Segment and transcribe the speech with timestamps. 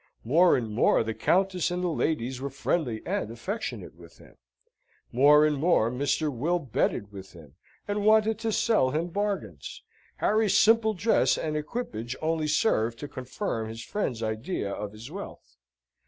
[0.23, 4.35] More and more the Countess and the ladies were friendly and affectionate with him.
[5.11, 6.35] More and more Mr.
[6.35, 7.53] Will betted with him,
[7.87, 9.83] and wanted to sell him bargains.
[10.15, 15.57] Harry's simple dress and equipage only served to confirm his friends' idea of his wealth.